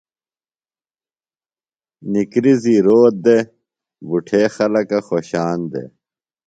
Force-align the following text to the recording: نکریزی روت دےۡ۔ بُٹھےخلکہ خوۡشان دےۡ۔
نکریزی 2.13 2.75
روت 2.85 3.15
دےۡ۔ 3.25 3.45
بُٹھےخلکہ 4.07 4.99
خوۡشان 5.07 5.59
دےۡ۔ 5.71 5.89